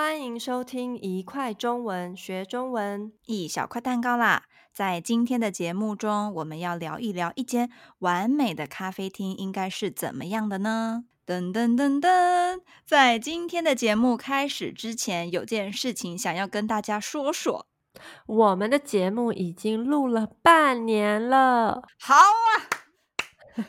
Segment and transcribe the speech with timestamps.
[0.00, 4.44] 欢迎收听一块中文学中文，一小块蛋糕啦！
[4.72, 11.02] 在今天的节目中，我们要聊一聊一间完美的咖啡厅应该是怎么样的呢？
[11.26, 12.60] 噔噔噔噔！
[12.86, 17.66] 在今天的节目开始之前，有件事情想要跟大家说说。
[18.26, 22.70] 我们的节目已经录了半年了，好啊！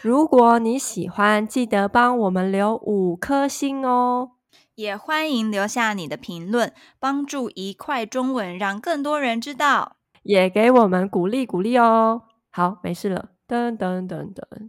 [0.00, 4.30] 如果你喜欢，记得帮我们留五颗星哦。
[4.76, 12.22] 也欢迎留下你的评论，帮助一块中文让更多人知道，也给我们鼓励鼓励哦。
[12.52, 14.68] 好，没事了，噔噔噔噔。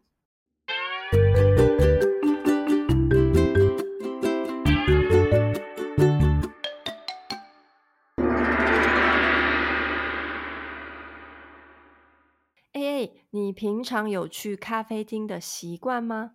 [12.99, 16.33] 哎，你平常有去咖啡厅的习惯吗？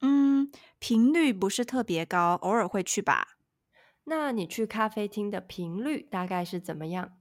[0.00, 3.38] 嗯，频率不是特别高，偶尔会去吧。
[4.04, 7.17] 那你去咖啡厅的频率大概是怎么样？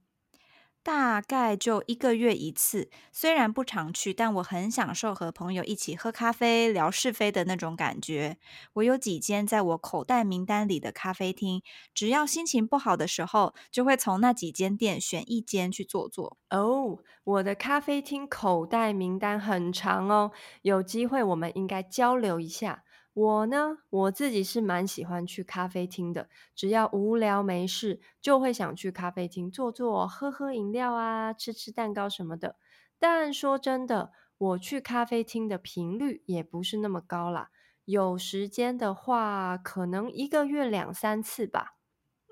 [0.87, 8.37] 大概就一个月一次，虽然不常去，但我很享受和朋友一起喝咖啡、聊是非的那种感觉。
[8.71, 11.61] 我有几间在我口袋名单里的咖啡厅，
[11.93, 16.37] 只要心情不好的时候，就会从那几间店选一间去坐坐。
[16.51, 22.85] 哦，我的咖啡厅口袋名单很长哦，有机会我们应该交流一下。
[23.17, 32.57] 我呢，我自己是蛮喜欢去咖啡厅的，只要无聊没事，就会想去咖啡厅坐坐，喝喝饮料啊，吃吃蛋糕什么的。
[32.99, 37.49] 但说真的，我去咖啡厅的频率也不是那么高啦，
[37.85, 41.77] 有时间的话，可能一个月两三次吧。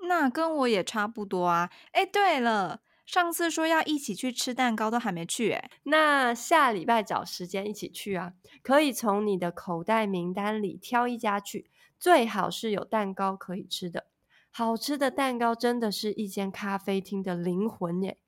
[0.08, 1.68] 那跟我也差不多啊。
[1.90, 2.82] 哎，对了。
[3.06, 5.70] 上次说要一起去吃蛋糕，都还没去诶。
[5.84, 8.32] 那下礼拜找时间一起去啊！
[8.62, 14.08] 可以从你的口袋名单里挑一家去，最好是有蛋糕可以吃的。
[14.50, 18.18] 好吃的蛋糕真的是一间咖啡厅的灵魂耶！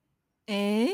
[0.47, 0.91] 诶，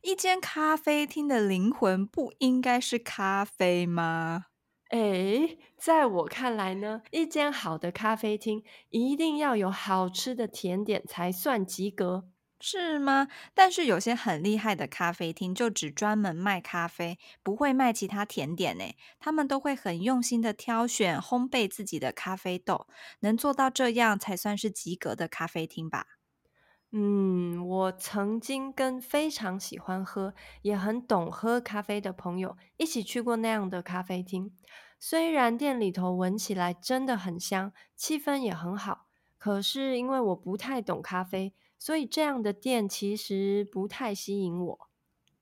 [0.00, 4.46] 一间咖啡厅的灵魂不应该是咖啡吗？
[4.90, 12.28] 诶，在我看来呢，一间好的咖啡厅一定要有好吃的甜点才算及格。
[12.58, 13.28] 是吗？
[13.54, 18.84] 但是有些很厉害的咖啡厅就只专门卖咖啡，不会卖其他甜点呢。
[19.20, 22.86] 他们都会很用心的挑选、烘焙自己的咖啡豆，
[23.20, 26.06] 能做到这样才算是及格的咖啡厅吧？
[26.92, 34.52] 嗯，我曾经跟非常喜欢喝、也很懂喝咖啡的朋友一起去过那样的咖啡厅。
[34.98, 41.54] 虽然店里头闻起来真的很香，气氛也很好，可是因为我不太懂咖啡。
[41.78, 44.78] 所以这样的店其实不太吸引我。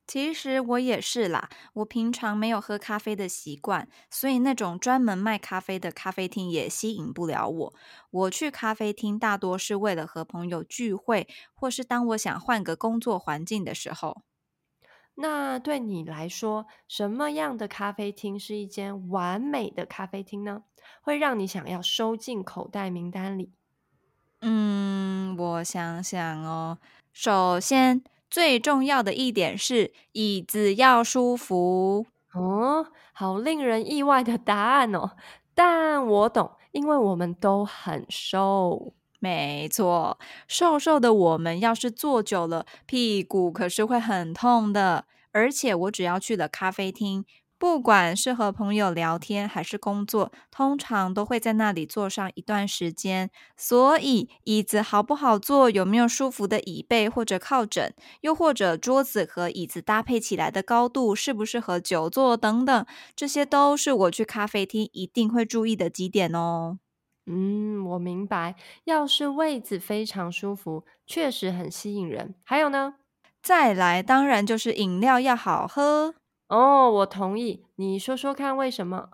[0.06, 7.74] 其实我也是啦，我平常没有喝咖啡的习惯，所以那种专门卖咖啡的咖啡厅也吸引不了我。
[8.10, 14.22] 我去咖啡厅大多是为了和朋友聚会，或是当我想换个工作环境的时候。
[15.14, 20.64] 那对你来说，什么样的咖啡厅是一间完美的咖啡厅呢？
[21.00, 23.52] 会让你想要收进口袋名单里？
[24.46, 26.76] 嗯，我想想哦。
[27.14, 32.04] 首先，最重要的一点是椅子要舒服。
[32.34, 35.12] 哦，好令人意外的答案哦。
[35.54, 38.92] 但我懂，因为我们都很瘦。
[39.18, 45.06] 没错，瘦瘦的我们要是坐久了，屁股可是会很痛的。
[45.32, 47.24] 而且我只要去了咖啡厅。
[47.64, 53.30] 不管是和朋友聊天还是工作，通常都会在那里坐上一段时间。
[53.56, 62.84] 所以椅子好不好坐，有没有舒服的椅背或者靠枕，又或者桌子和椅子搭配起来的高度适不适合久坐等等，
[63.16, 66.78] 这些都是我去咖啡厅一定会注意的几点哦。
[67.24, 68.56] 嗯，我明白。
[68.84, 72.34] 要是位子非常舒服，确实很吸引人。
[72.44, 72.96] 还有呢？
[73.42, 76.14] 再来，当然就是饮料要好喝。
[76.50, 77.64] 哦，我同意。
[77.76, 79.10] 你说说看，为什么？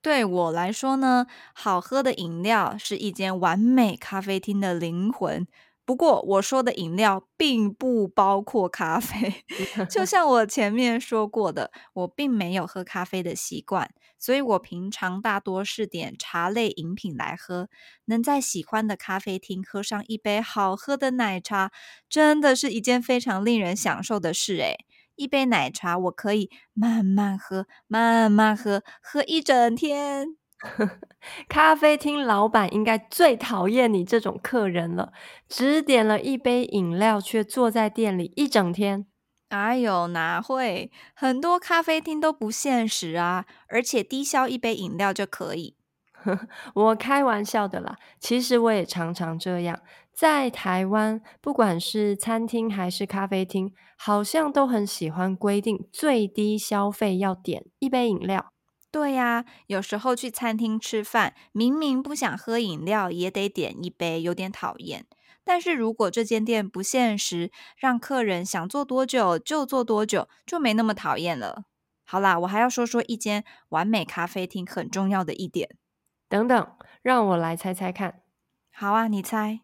[0.00, 5.46] 对我来说呢，好喝的饮料是一间完美咖啡厅的灵魂。
[5.84, 9.44] 不过，我说的饮料并不包括咖啡。
[9.90, 17.68] 就像我前面说过的，我并没有喝咖啡的习惯，所以我平常大多是点茶类饮品来喝。
[18.04, 21.72] 能在喜欢的咖啡厅喝上一杯好喝的奶茶，
[22.08, 24.76] 真的是一件非常令人享受的事诶。
[25.18, 30.36] 一杯奶茶，我可以慢慢喝，慢慢喝，喝一整天。
[31.48, 35.12] 咖啡厅老板应该最讨厌你这种客人了，
[35.48, 39.06] 只点了一杯饮料，却坐在店里一整天。
[39.50, 40.90] 哎呦，哪会？
[41.14, 45.77] 很多咖啡厅都不现实啊，而且低消一杯饮料就可以。
[46.74, 49.80] 我开玩笑的啦，其实我也常常这样。
[50.12, 58.52] 在台湾，不管是餐厅还是咖啡厅，好像都很喜欢规定最低消费要点一杯饮料。
[58.90, 65.06] 对呀，有时候去餐厅吃饭，明明不想喝饮料，也得点一杯，有点讨厌。
[65.44, 71.62] 但是如果这间店不限时，让客人想坐多久就坐多久，就没那么讨厌了。
[72.04, 75.77] 好啦，我还要说说一间完美咖啡厅很重要的一点。
[76.28, 76.68] 等等，
[77.02, 78.22] 让我来猜猜看。
[78.72, 79.60] 好啊，你猜。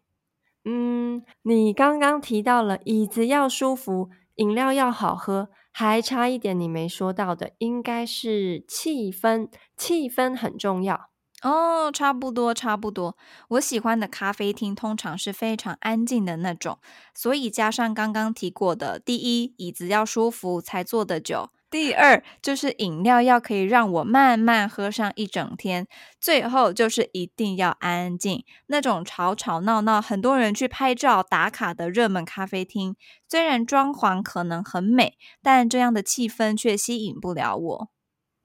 [0.65, 9.49] 嗯，你刚刚提到了椅子要舒服，饮料要好喝，还差一点你没说到的，应该是气氛。
[9.77, 11.09] 气氛很重要
[11.45, 13.15] 哦，差不多，差不多。
[13.49, 16.79] 我喜欢的咖啡厅通常是非常安静的那种，
[17.13, 21.51] 所以加上刚刚提过的，第一，椅子要舒服才坐得久。
[21.69, 25.85] 第二就是饮料要可以让我慢慢喝上一整天，
[26.19, 28.43] 最后就是一定要安静。
[28.65, 32.95] 那种吵吵闹闹、很多人去拍照打卡的热门咖啡厅，
[33.29, 37.89] 虽然装潢可能很美，但这样的气氛却吸引不了我。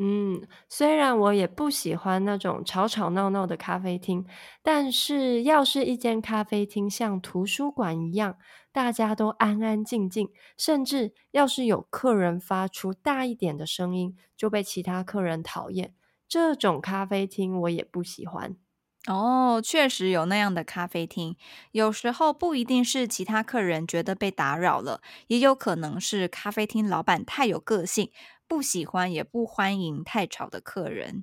[0.02, 4.24] 嗯，虽然我也不喜欢那种吵吵闹闹的咖啡厅，
[4.62, 8.38] 但是要是一间咖啡厅像图书馆一样，
[8.72, 15.92] 大家都安安静静，甚至要是有客人发出大一点的声音，就被其他客人讨厌，
[16.26, 18.56] 这种咖啡厅我也不喜欢。
[19.06, 21.36] 哦，确实有那样的咖啡厅，
[21.72, 28.10] 有时候不一定是其他客人觉得被打扰了，也有可能是咖啡厅老板太有个性。
[28.50, 31.22] 不喜欢也不欢迎太吵的客人。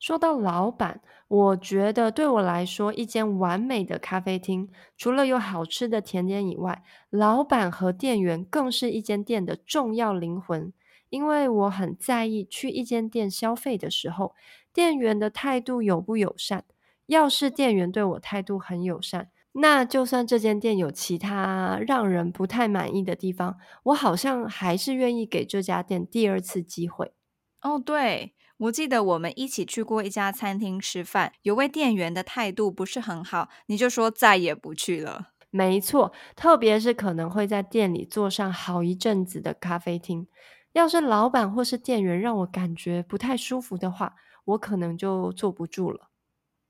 [0.00, 10.72] 说到老板，我觉得对我来说，一间完美的咖啡厅，除了有好吃的甜点以外，老板和店员更是一间店的重要灵魂。
[11.08, 14.34] 因为我很在意去一间店消费的时候，
[14.72, 16.64] 店员的态度友不友善。
[17.06, 27.12] 要是店员对我态度很友善，那就算这间店有其他让人不太满意的地方，我好像还是愿意给这家店第二次机会。
[27.60, 35.30] 哦，对，我记得我们一起去过一家餐厅吃饭，有位店员的态度不是很好，你就说再也不去了。
[35.50, 40.28] 没错，特别是可能会在店里坐上好一阵子的咖啡厅，
[40.74, 44.14] 要是老板或是店员让我感觉不太舒服的话，
[44.44, 46.10] 我可能就坐不住了。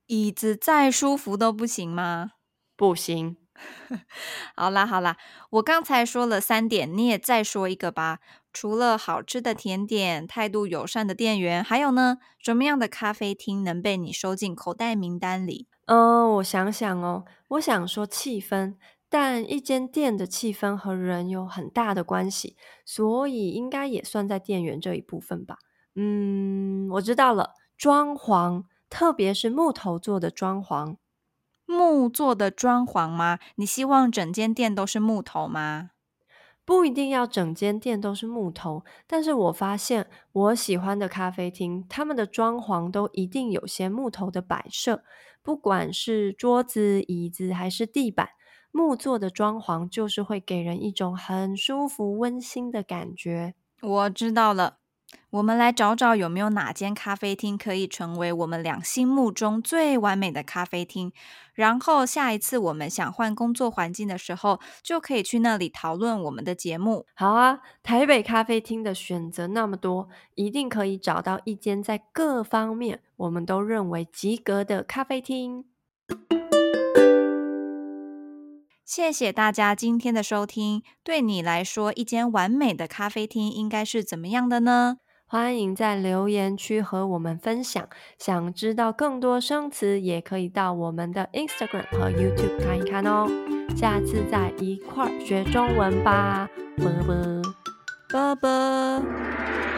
[0.07, 2.33] 椅子再舒服都不行吗？
[2.81, 3.37] 不行，
[4.57, 5.19] 好啦好啦，
[5.51, 8.21] 我刚才说了三点，你也再说一个吧。
[8.55, 12.17] 除了好吃的甜点、态度友善的店员，还有呢？
[12.39, 15.69] 什么样的咖啡厅能被你收进口袋名单里？
[15.85, 18.77] 嗯，我想想哦，我想说气氛，
[19.11, 22.57] 但一间店的气氛和人有很大的关系，
[22.87, 25.59] 所以应该也算在店员这一部分吧。
[25.95, 30.97] 嗯，我知道了，装潢，特别是木头做的装潢。
[31.71, 33.39] 木做的装潢吗？
[33.55, 35.91] 你希望整间店都是木头吗？
[36.65, 45.05] 不一定要整间店都是木头，但是我发现我喜欢的咖啡厅，他们的装潢都一定有些木头的摆设，
[45.43, 48.31] 不管是桌子、椅子还是地板，
[48.73, 53.55] 木做的装潢就是会给人一种很舒服、温馨的感觉。
[53.81, 54.80] 我知道了。
[55.31, 61.13] 我们来找找有没有哪间咖啡厅可以成为我们俩心目中最完美的咖啡厅，
[61.55, 67.07] 然后下一次我们想换工作环境的时候，就可以去那里讨论我们的节目。
[67.15, 75.65] 好啊，台北咖啡厅的选择那么多，一定可以找到一间在各方面我们都认为及格的咖啡厅。
[78.91, 80.83] 谢谢大家今天的收听。
[81.05, 84.97] 对你来说，一间完美的咖啡厅应该是怎么样的呢？
[85.29, 87.89] 欢迎在留言区和我们分享。
[88.19, 93.29] 想知道更多生词，也可以到我们的 Instagram 和 YouTube 看一看哦。
[93.77, 97.43] 下次再一块儿学中文吧，啵啵，
[98.11, 99.70] 啵啵。